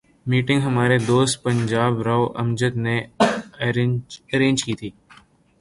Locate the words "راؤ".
2.01-2.25